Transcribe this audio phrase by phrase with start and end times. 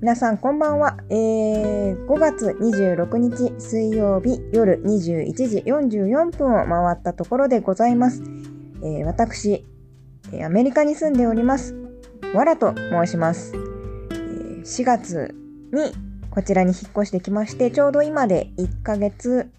[0.00, 8.22] 皆さんこんばんは、えー、5月26日水曜日夜21時44分を回ったところでございます。
[8.82, 9.66] えー、私、
[10.42, 11.76] アメリカに住んでおります。
[12.34, 13.52] わらと申します。
[13.54, 15.34] えー、4月
[15.70, 15.92] に
[16.30, 19.50] こちらに引っ越してきまして、ちょうど今で1ヶ月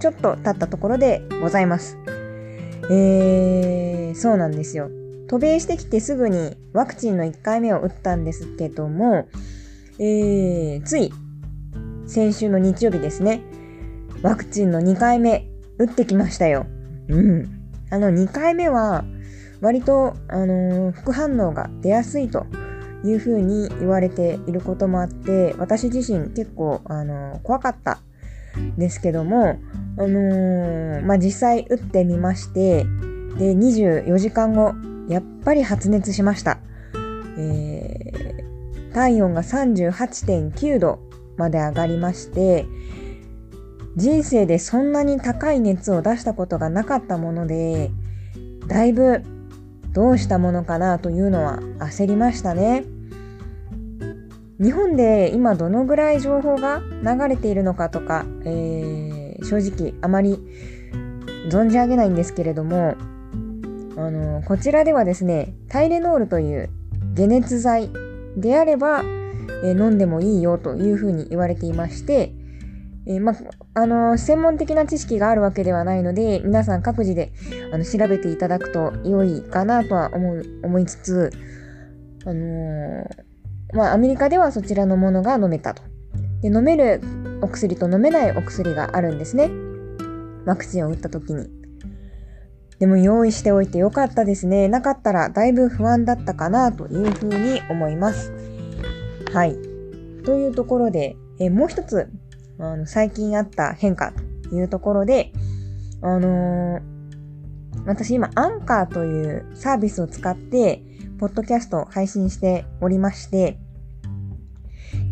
[0.00, 1.96] ちょっと経ったところでございます。
[2.90, 4.90] えー、そうなんですよ。
[5.28, 9.28] 渡米してきてすぐにワクチンの1回目を打ったんですけども、
[10.00, 11.12] えー、つい
[12.06, 13.42] 先週の日曜日ですね、
[14.22, 16.66] ワクチンの2回目打ってきましたよ。
[17.08, 17.48] うん。
[17.90, 19.04] あの2回目は
[19.60, 22.46] 割と、あのー、副反応が出やすいと
[23.04, 27.98] いうふうに言われていることもあって、私自身結構、あのー、怖かった
[28.76, 29.58] ですけども、
[29.98, 32.84] あのー、まあ、実際打ってみまして、
[33.38, 34.74] で、24時間後、
[35.08, 36.58] やっぱり発熱しました。
[37.38, 38.07] え
[38.92, 41.00] 体温が38.9度
[41.36, 42.66] まで上がりまして
[43.96, 47.90] 人生でそんなに高い熱を出したことがなかったもので
[48.66, 49.22] だいぶ
[49.92, 52.84] どうしたものかなというのは焦りましたね。
[54.60, 60.38] 日本で今どのぐらい情報が流れているのかとか、えー、正直あまり
[61.48, 62.96] 存じ上げないんですけれども
[63.96, 66.70] あのこちらではですねタイレノールという
[67.16, 67.90] 解熱剤
[68.40, 69.02] であれば、
[69.64, 72.32] え、飲んでもいいよというふうに言われていまして、
[73.06, 73.34] え、ま
[73.74, 77.32] あの、専門的な知識があるわけではないので、皆さん各自で
[77.72, 81.30] あの調べていただくと良いかなとは思う思いつつ、
[82.24, 83.06] あの
[83.72, 85.82] まあ、アメリカではそちらのものが飲めたと。
[86.42, 87.00] で飲める
[87.42, 89.50] お薬と飲めないお薬があるんですね。
[90.44, 91.57] ワクチンを打った時に。
[92.78, 94.68] でも用意しておいてよかったですね。
[94.68, 98.32] なかったらだいぶ不安だったかなというふうに思います。
[99.32, 99.56] はい。
[100.24, 102.08] というところで、えもう一つ
[102.58, 104.12] あの最近あった変化
[104.48, 105.32] というところで、
[106.02, 106.80] あのー、
[107.86, 110.82] 私今アンカーというサービスを使って、
[111.18, 113.58] ポッドキャストを配信しておりまして、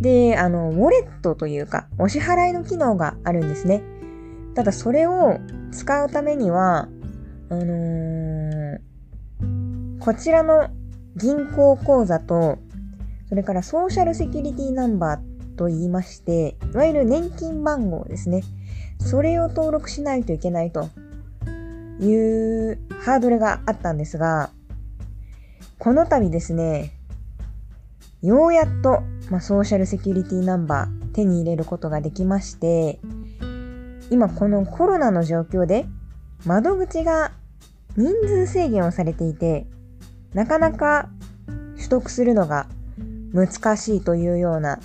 [0.00, 3.82] で、あの、ウォレットというか、お支払いの機能があるんですね。
[4.54, 5.38] ただそれを
[5.72, 6.88] 使うためには、
[7.48, 8.78] あのー、
[10.00, 10.68] こちらの
[11.16, 12.58] 銀行口座と、
[13.28, 18.42] それからソーシャルセキュリティナンバーと言いまして、いわゆる年金番号ですね。
[18.98, 20.88] それを登録しないといけないと
[22.00, 24.50] いうハードルがあったんですが、
[25.78, 26.92] この度ですね、
[28.22, 32.98] ようやっと、まあ、ソーシャルセキュリティナンバー手に入れることができまして、
[34.10, 35.86] 今このコロナの状況で
[36.44, 37.25] 窓口が
[37.96, 39.66] 人数制限をされていて、
[40.34, 41.08] なかなか
[41.76, 42.66] 取得するのが
[43.32, 44.80] 難しいというような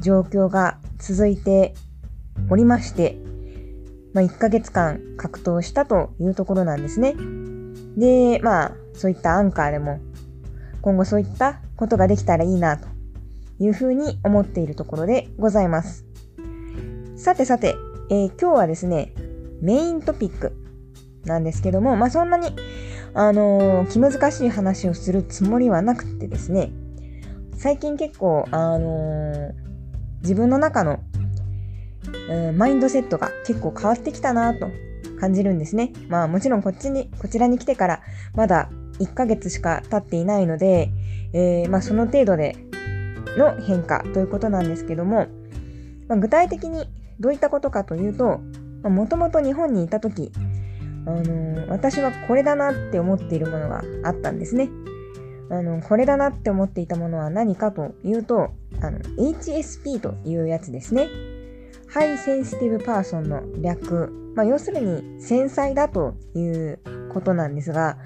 [0.00, 1.74] 状況が続いて
[2.48, 3.16] おりまして、
[4.14, 7.14] まあ、1ヶ月間格闘したというところなんですね。
[7.96, 10.00] で、まあ、そういったアンカーでも
[10.82, 12.88] 今後そういったことができたらいいなと
[13.58, 16.04] いうふうに思っているところでございます。
[17.16, 17.76] さてさて、
[18.10, 19.12] えー、今日はですね、
[19.60, 20.59] メイントピック
[21.24, 22.54] なんですけども、まあ、そんなに、
[23.14, 26.72] あのー、気難しい話をするつもりはなくてですね、
[27.56, 29.52] 最近結構、あのー、
[30.22, 31.00] 自分の中の、
[32.30, 34.68] えー、マインドセットが結構変わってきたなと
[35.20, 35.92] 感じるんですね。
[36.08, 38.02] まあもちろんこっちに、こちらに来てから
[38.34, 40.90] まだ1ヶ月しか経っていないので、
[41.32, 42.56] えー、まあその程度で
[43.36, 45.26] の変化ということなんですけども、
[46.08, 46.88] まあ、具体的に
[47.18, 48.40] どういったことかというと、
[48.82, 50.32] もともと日本にいた時、
[51.06, 54.68] あの私はこれだなって思っているものがあったんですね。
[55.50, 58.50] あのこれだなって思っていたものは何かというと
[58.80, 61.08] あの HSP というやつですね。
[61.88, 66.78] high sensitive person の略、まあ、要するに繊細だという
[67.12, 67.98] ことなんですが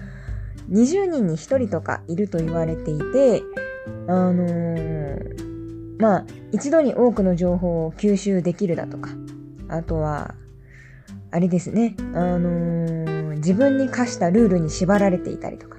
[0.71, 3.43] 20人に1人とかいると言われていて
[4.09, 9.11] あのー、まあ一度に多くの情報を吸収できるだとか
[9.69, 10.35] あとは
[11.35, 15.79] あれですね、あのー、自分に課したルールに縛られていたりとか、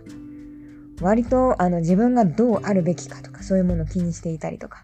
[1.00, 4.84] 割とあの自分がどうあるべきかとか、そういうものを気にしていたりとか、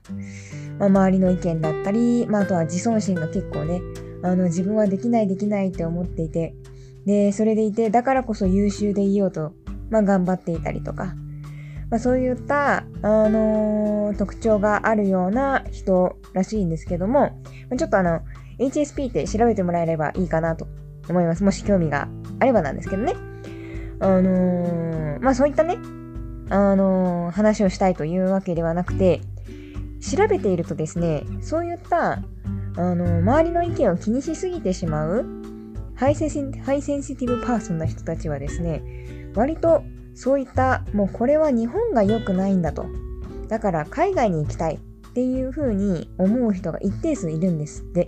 [0.79, 3.81] まあ、周りの意見だったり、まあ、あとは自尊心が結構ね、
[4.23, 6.55] あの自分はできないできないって思っていて、
[7.05, 9.51] で、それでいて、だからこそ優秀でいようと、
[9.89, 11.15] まあ、頑張っていたりとか、
[11.89, 17.41] まあ、そういった、あのー、特徴があるような人らしいんですけども、
[17.77, 18.21] ちょっとあの、
[18.61, 20.67] HSP って調べてもらえればいいかなと
[21.09, 21.43] 思います。
[21.43, 22.07] もし興味が
[22.39, 23.13] あればなんですけどね。
[23.99, 25.77] あのー、まあそういったね、
[26.49, 29.21] あのー、話をしたいというわけではなくて、
[30.01, 32.21] 調べているとですねそういったあ
[32.77, 35.25] の周りの意見を気にしすぎてしまう
[35.95, 38.81] high sen high sensitive person な人たちはですね
[39.35, 39.83] 割と
[40.15, 42.85] そういったもうこれは日本が良くないんだと
[43.47, 48.07] だから海外に行きたいっていうふうに思う人が一定数いるんですって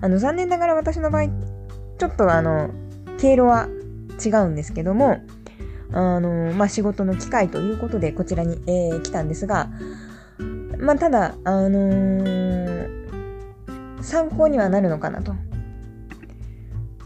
[0.00, 1.28] あの残念ながら私の場合
[1.98, 2.70] ちょっとあの
[3.18, 3.68] 経路は
[4.24, 5.20] 違うんですけども
[5.92, 9.70] あの、まあ、仕事の機会ということでこちらに、えー、来たんですが、
[10.78, 13.06] まあ、ただ、あのー、
[14.02, 15.34] 参考にはなるのかなと。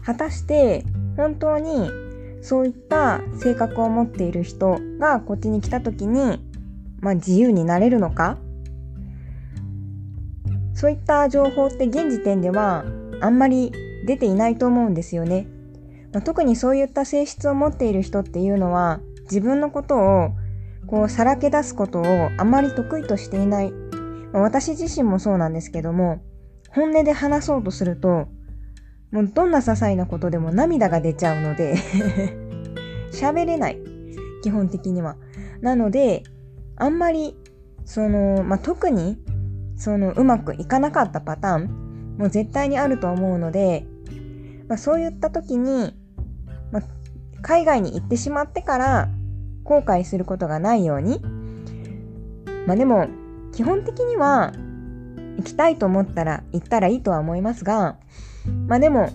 [0.03, 0.83] 果たして
[1.15, 1.91] 本当に
[2.41, 6.43] そういった性格を持っている人がこっちに来た時に、
[6.99, 8.37] まあ、自由になれるのか
[10.73, 12.85] そういった情報って現時点では
[13.21, 13.71] あんまり
[14.05, 15.47] 出ていないと思うんですよね。
[16.13, 20.29] まあ、特にそういった性質を持っている人っていうのは自分のことを
[20.87, 23.71] こうさらけ出すことをあまり得意としていない、
[24.33, 26.21] まあ、私自身もそうなんですけども
[26.69, 28.27] 本音で話そうとすると
[29.11, 31.75] もうどんな些細なことでも涙が出ちゃうので
[33.13, 33.91] 喋れない。
[34.41, 35.15] 基本的には。
[35.61, 36.23] なので
[36.75, 37.37] あんまり
[37.85, 39.17] その、まあ、特に
[39.81, 43.85] そのうまくいかなかったパターンも絶対にあると思うので、
[44.67, 45.95] まあ、そういった時に
[46.71, 46.83] まあ、
[47.41, 49.09] 海外に行ってしまってから
[49.63, 51.21] 後悔することがないように
[52.65, 53.07] まあでも
[53.53, 54.53] 基本的には
[55.37, 57.97] 行きたいと思ったら行ったらいいとは思いますが
[58.67, 59.09] まあでも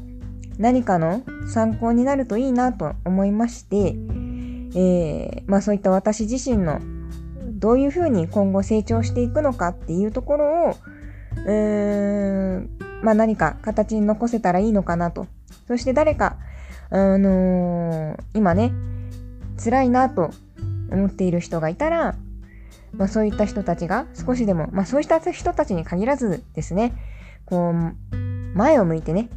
[0.59, 6.81] 何かの参考になるといいなと思いまして、えー、まあそういった私自身の
[7.57, 10.77] どういうふうに今後成長していくのかっていうところを、
[11.45, 12.71] うーん、
[13.03, 15.27] まあ何か形に残せたらいいのかなと。
[15.67, 16.37] そして誰か
[16.91, 18.73] あのー、今ね、
[19.63, 20.31] 辛いなと
[20.91, 22.15] 思っている人がいたら、
[22.93, 26.93] まあ、そういった人たちが少しでも、まあ、そういった人たちに限らずですね、
[27.45, 28.17] こう、
[28.57, 29.29] 前を向いてね、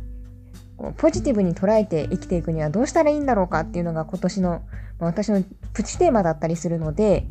[0.98, 4.62] ポジティブに捉えて生きていくにはどうしたらいいんだろうかっていうのが今年の、
[5.00, 5.44] ま、私の
[5.74, 7.25] プチテーマだったりするので、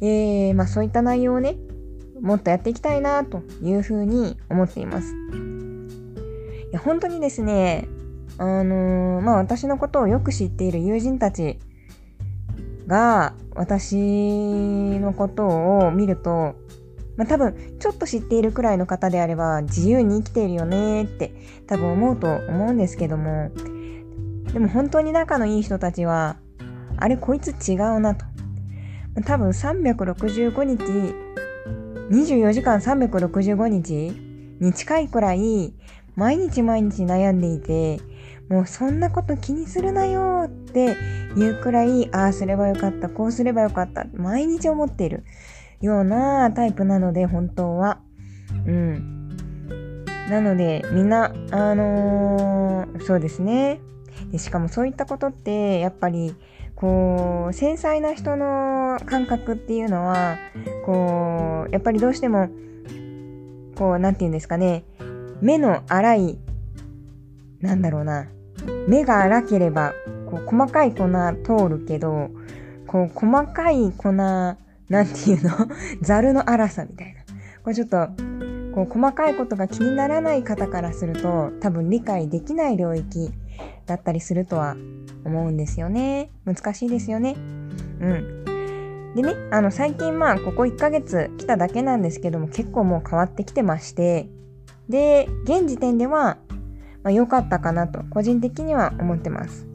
[0.00, 1.56] えー、まあ、そういった内容をね、
[2.20, 5.14] もっとやっていきたいなというふうに思っています。
[5.14, 7.86] いや、本当にですね、
[8.38, 11.58] あのー、まあ私のことをよく知っている友人たち
[12.86, 13.96] が私
[14.98, 16.56] のことを見ると、
[17.16, 21.32] まあ多分ちょっと知っているくらいの方であれば自由に生きているよねって
[21.68, 23.52] 多分思うと思うんですけども、
[24.52, 26.36] でも本当に仲のいい人たちは、
[26.96, 28.24] あれこいつ違うなと。
[29.22, 30.82] 多分365日、
[32.10, 34.12] 24時間365日
[34.60, 35.72] に近いくらい
[36.16, 38.00] 毎日毎日悩んでいて、
[38.48, 40.96] もうそんなこと気にするなよって
[41.36, 45.24] いうくらい、ああすればよかった、こうすればよかった、毎日思っている
[45.80, 48.00] ようなタイプなので、本当は。
[48.66, 49.28] うん。
[50.30, 53.80] なので、みんな、あのー、そうですね。
[54.30, 56.34] でしかもそういったことって、やっぱり、
[56.76, 60.36] こう、繊細な人の感覚っていうのは、
[60.84, 62.48] こう、やっぱりどうしても、
[63.76, 64.84] こう、なんて言うんですかね、
[65.40, 66.38] 目の粗い、
[67.60, 68.28] なんだろうな、
[68.88, 69.92] 目が荒ければ、
[70.30, 71.04] こう、細かい粉
[71.44, 72.30] 通るけど、
[72.86, 74.56] こう、細かい粉、な
[75.02, 75.50] んていうの？
[76.02, 77.20] ザルの粗さみたいな。
[77.62, 78.08] これちょっと、
[78.74, 83.32] こう、細かいことが気にならない方からすると、多分理解できない領域
[83.86, 84.76] だったりするとは
[85.24, 86.30] 思うんですよね。
[86.44, 87.34] 難しいですよね。
[87.34, 88.44] うん。
[89.14, 94.28] でね、あの、最近まあ、ここ1ヶ月来ただけなんですけども、結構もう変わってきてまして、
[94.88, 96.38] で、現時点では、
[97.02, 99.66] まあ、良かったかなと、個人的には思ってます。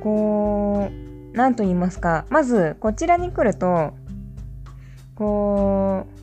[0.00, 3.94] こう、なんと言いますか、まず、こちらに来ると、
[5.14, 6.22] こう、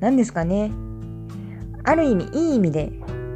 [0.00, 0.70] 何ですかね。
[1.84, 2.92] ある意味、いい意味で、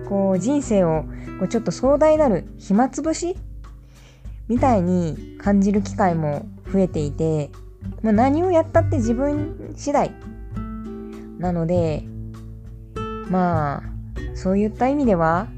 [0.09, 1.05] こう、人生を、
[1.41, 3.35] こうちょっと壮大なる暇つぶし？
[4.47, 7.51] みたいに感じる機会も増えていて、
[8.03, 10.13] もう何をやったって自分次第
[11.39, 12.05] なので、
[13.31, 13.83] まあ、
[14.35, 15.49] そういった意味では、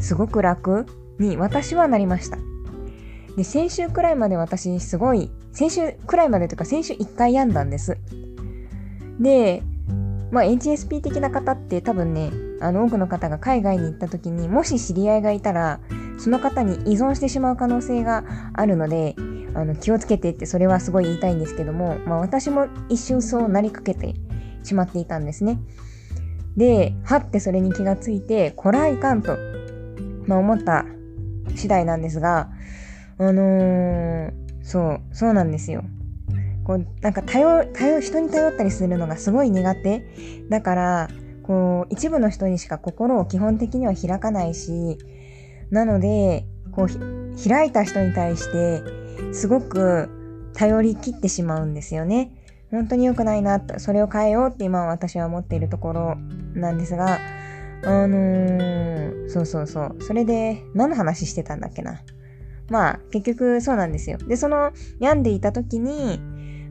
[0.00, 0.86] すごく楽
[1.20, 2.38] に私はなりました。
[3.36, 7.98] で、先週くらいまで私すごい、先週くらいまでというか先週1回病んだんです。
[9.20, 9.62] で、
[10.32, 12.30] まあ HSP 的な方って多分ね、
[12.64, 15.80] あの多くの方が海外に行った時にもし知り合いがいたら、
[16.18, 19.14] その方に依存してしまう可能性があるので、
[19.54, 24.14] あの気をつけてってそれはすごい言いたいんですけども、まあ私も一瞬そうなりかけて
[24.62, 25.60] しまっていたんですね。
[26.56, 29.36] で、はってそれに気がついて、こらいかんと、
[30.26, 30.86] まあ思った
[31.54, 32.48] 次第なんですが、
[33.18, 35.84] あのー、そう、そうなんですよ。
[36.64, 40.02] こう、なんか頼、頼、人に頼ったりするのがすごい苦手。
[40.48, 41.08] だから、
[41.44, 44.98] こう、一部の人にしか心を基本的には開かないし、
[45.70, 48.82] なので、こう、開いた人に対して、
[49.32, 52.32] すごく頼り切ってしまうんですよね。
[52.70, 56.16] 本当に良くないな、それを変えようって今私は思っているところ
[56.54, 57.18] なんですが、
[57.84, 59.96] あのー、そうそうそう。
[60.00, 62.00] それで、何の話してたんだっけな。
[62.70, 64.16] まあ、結局そうなんですよ。
[64.18, 66.20] で、その、病んでいた時に、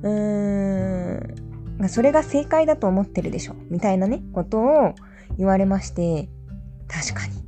[0.01, 1.42] うーん、
[1.87, 3.55] それが正解だと思ってるでしょ。
[3.69, 4.95] みたいなね、ことを
[5.37, 6.29] 言われまして、
[6.87, 7.43] 確かに。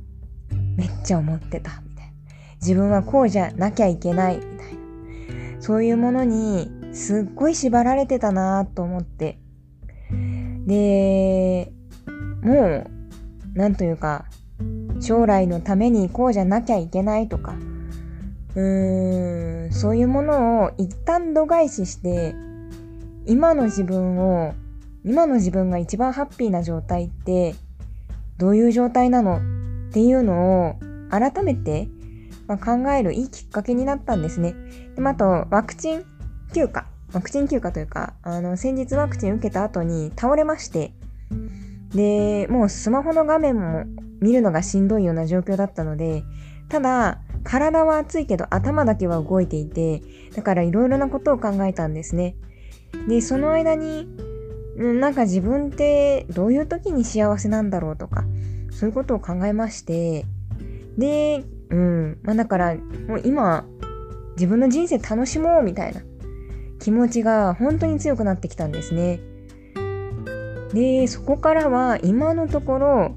[0.76, 1.82] めっちゃ思ってた。
[1.82, 2.12] みたいな。
[2.60, 4.36] 自分はこうじゃなきゃいけない。
[4.36, 5.62] みたいな。
[5.62, 9.38] そういうものに、すっごい縛られてたなと思って。
[10.66, 11.72] で、
[12.42, 12.84] も
[13.54, 14.26] う、なんというか、
[15.00, 17.54] 将来のためにこうじゃなきゃいけないとか、
[18.54, 22.34] うーん、そういうものを一旦度外視して、
[23.26, 24.54] 今の自分を、
[25.04, 27.54] 今の自分が一番ハッピーな状態って、
[28.38, 29.38] どういう状態なの？
[29.88, 30.74] っていうのを
[31.10, 31.88] 改めて、
[32.46, 34.54] ま、考えるいいきっかけになったんですね。
[34.94, 36.04] で、まあ、あと、ワクチン
[36.52, 40.92] 休暇、ワクチン休暇というか、あの、先日ワクチン受けた後に倒れまして、
[41.94, 43.84] で、もうスマホの画面も
[44.20, 46.22] 見るのがしんどいような状況だったので、
[46.68, 50.02] ただ、体は熱いけど頭だけは動いていて、
[50.34, 52.36] だからいろいろなことを考えたんですね。
[53.08, 54.08] で、その間に、
[54.76, 58.24] なんか自分ってどういう時に幸せなんだろうとか、
[58.70, 60.26] そういうことを考えまして、
[60.98, 63.64] で、うん、まあだから、もう今、
[64.36, 66.02] 自分の人生楽しもうみたいな
[66.78, 69.20] 気持ちが本当に強くなってきたんですね。
[70.74, 73.16] で、そこからは今のところ、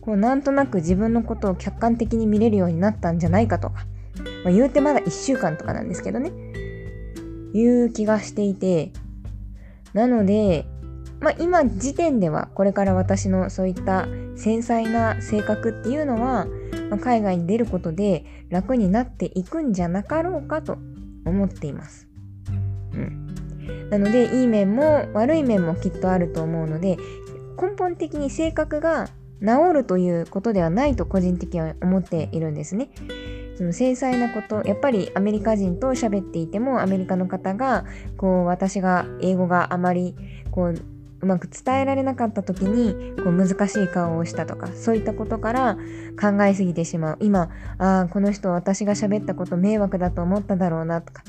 [0.00, 3.86] こうなんとなく自分のことを客観的に見れるようになったんじゃないかとか、
[4.44, 6.32] まあ、言うてまだ1週間とかなんですけどね、
[7.54, 8.92] いう気がしていて、
[9.92, 10.66] なので、
[11.20, 14.06] まあ今時点ではこれから私のそういった
[14.36, 16.46] 繊細な性格っていうのは、
[16.90, 20.78] まあ、海外に出ることで楽になっていくんじゃなかろうかと
[21.24, 22.08] 思っています。
[22.94, 23.88] うん。
[23.90, 26.96] なので、いい面も悪い面もきっとあると思うので、
[27.60, 29.08] 根本的に性格が
[29.40, 32.90] 治るということではないと個人的には思っているんですね。
[33.56, 37.84] その繊細なこと、やっぱりアメリカ人と喋っていても、アメリカの方が、
[38.16, 40.14] こう、私が英語があまり、
[40.50, 40.74] こう、
[41.20, 45.76] うまく伝えられなかった時に、こう、難しい顔をしたとか、そういったことから
[46.20, 47.16] 考えすぎてしまう。
[47.20, 51.22] 今、ああ、この人私が喋ったこと迷惑だと思っただろうな、とか、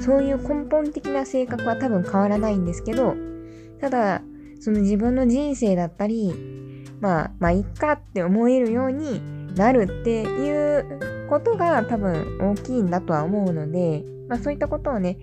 [0.00, 3.14] そういう根本的な性格は多分変わらないんですけど、
[3.80, 4.22] ただ、
[4.60, 6.32] その自分の人生だったり、
[7.00, 15.18] まあ、まあ、いっかって思えるようになるっていうことが多分大きいんだとは思うので、まあそういったことをね、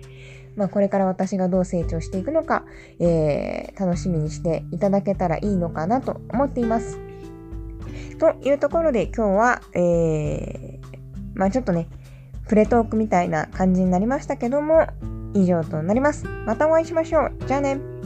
[0.56, 2.66] まあこれから私がどう成長していくのか、
[3.00, 7.00] えー、楽しみにしていただけたらいいのかなと思っています。
[8.20, 10.80] というところで今日は、えー、
[11.36, 11.88] まあちょっとね、
[12.48, 14.88] プレトークみたいな感じになりましたけども、
[15.34, 16.26] 以上となります。
[16.46, 17.32] またお会いしましょう。
[17.48, 17.99] じゃあね。